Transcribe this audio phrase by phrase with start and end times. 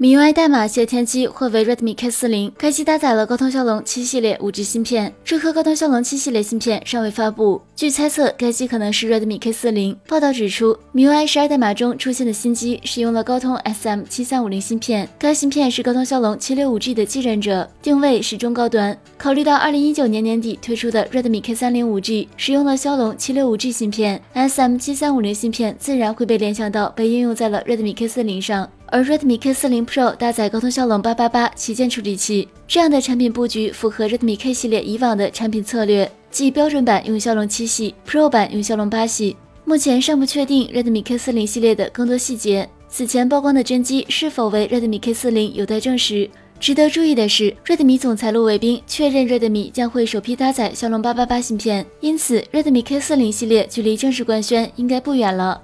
[0.00, 5.14] MIUI 代码谢天机或为 Redmi K40，该机搭载了高通骁龙七系列 5G 芯片。
[5.24, 9.96] 这颗高通骁龙七系列芯片尚未发布，据猜测，该机可能是 Redmi K40。
[10.08, 18.98] 报道指出，MIUI 12代码中出现的新机使用了高通 SM7350 芯片，该芯片是高通骁龙 765G 的继任者，定位是中高端。
[19.16, 28.68] 考虑到2019年年底推出的 Redmi K30 5G 使用了骁龙 765G 芯片，SM7350 芯片自然会被联想到被应用在了 Redmi K40 上。
[28.94, 39.36] 而 Redmi K40 Pro 搭载高通骁龙888旗舰处理器，这样的产品布局符合 Redmi K 系列以往的产品策略，即标准版用骁龙七系，Pro 版用骁龙八系。
[39.64, 46.30] 目前尚不确定 Redmi K40 系列的更多细节，此前曝光的真机是否为 Redmi K40 有待证实。
[46.60, 55.60] 值得注意的是，Redmi 总裁陆伟冰确认 Redmi 将会首批搭载骁龙888芯片，因此 Redmi K40 系列距离正式官宣应该不远了。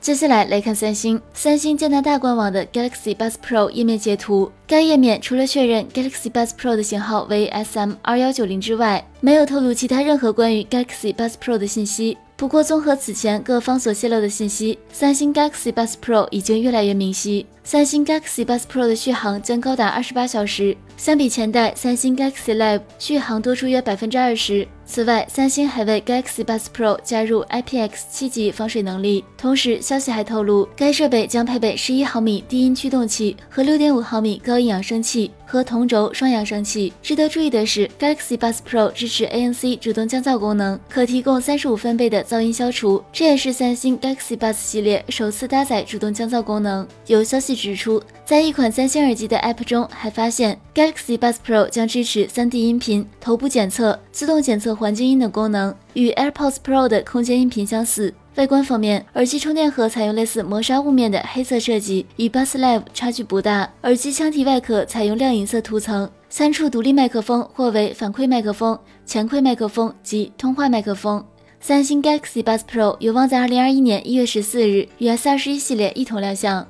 [0.00, 1.20] 接下来来看三星。
[1.34, 12.16] 三星加拿大官网的 Galaxy Buds Pro 页面截图，该页面除了确认 Galaxy Buds Pro 的型号为 SM2190 之外，没有透露其他任何关于 Galaxy Buds Pro 的信息。
[12.36, 17.44] 不过，综合此前各方所泄露的信息，三星 Galaxy Buds Pro 已经越来越明晰。
[17.64, 24.66] 三星 Galaxy Buds Pro 的续航将高达二十八小时，相比前代三星 Galaxy Live 续航多出约百分之二十。
[24.90, 29.22] 此外，三星还为 Galaxy Buds Pro 加入 IPX7 级防水能力。
[29.36, 36.90] 同时，消息还透露，该设备将配备十一毫米低音驱动器和六点五毫米高音扬声器和同轴双扬声器。
[37.02, 43.04] 值得注意的是，Galaxy Buds Pro 支持 ANC 主动降噪功能，可提供三十五分贝的噪音消除。
[43.12, 46.88] 这也是三星 Galaxy Buds 系列首次搭载主动降噪功能。
[47.06, 54.77] 有消息指出，在一款三星耳机的 App 中，还发现 Galaxy Buds Pro 将支持 3D 音频、头部检测、自动检测。
[54.78, 58.14] 环境音的功能与 AirPods Pro 的空间音频相似。
[58.36, 63.68] 外观方面，耳机充电盒采用类似磨砂雾面的黑色设计，与 Buds Live 差距不大。
[63.82, 66.08] 耳机腔体外壳采用亮银色涂层。
[66.30, 71.24] 三处独立麦克风或为反馈麦克风、前馈麦克风及通话麦克风。
[71.58, 76.64] 三星 Galaxy Buds Pro 有望在2021年1月14日与 S21 系列一同亮相。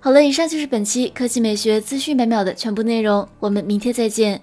[0.00, 4.42] 好了，以上就是本期科技美学资讯百秒的全部内容，我们明天再见。